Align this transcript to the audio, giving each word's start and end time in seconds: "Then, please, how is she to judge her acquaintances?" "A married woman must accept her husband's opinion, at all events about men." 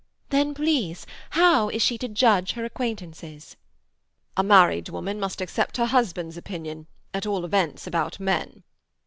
"Then, 0.31 0.55
please, 0.55 1.05
how 1.37 1.69
is 1.69 1.83
she 1.83 1.99
to 1.99 2.07
judge 2.07 2.53
her 2.53 2.65
acquaintances?" 2.65 3.55
"A 4.35 4.41
married 4.41 4.89
woman 4.89 5.19
must 5.19 5.41
accept 5.41 5.77
her 5.77 5.85
husband's 5.85 6.37
opinion, 6.37 6.87
at 7.13 7.27
all 7.27 7.45
events 7.45 7.85
about 7.85 8.19
men." 8.19 8.63